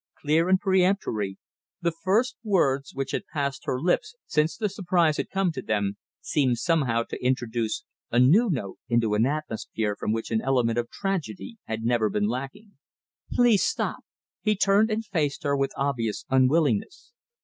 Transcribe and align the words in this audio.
Clear 0.19 0.49
and 0.49 0.59
peremptory, 0.59 1.37
the 1.79 1.91
first 1.91 2.35
words 2.43 2.95
which 2.95 3.11
had 3.11 3.27
passed 3.31 3.65
her 3.65 3.79
lips 3.79 4.15
since 4.25 4.57
the 4.57 4.67
surprise 4.67 5.17
had 5.17 5.29
come 5.29 5.51
to 5.51 5.61
them, 5.61 5.97
seemed 6.21 6.57
somehow 6.57 7.03
to 7.03 7.23
introduce 7.23 7.83
a 8.09 8.17
new 8.17 8.49
note 8.49 8.79
into 8.89 9.13
an 9.13 9.27
atmosphere 9.27 9.95
from 9.95 10.11
which 10.11 10.31
an 10.31 10.41
element 10.41 10.79
of 10.79 10.89
tragedy 10.89 11.57
had 11.65 11.83
never 11.83 12.09
been 12.09 12.25
lacking. 12.27 12.71
"Please 13.31 13.61
stop!" 13.63 14.03
He 14.41 14.55
turned 14.55 14.89
and 14.89 15.05
faced 15.05 15.43
her 15.43 15.55
with 15.55 15.69
obvious 15.77 16.25
unwillingness. 16.31 17.11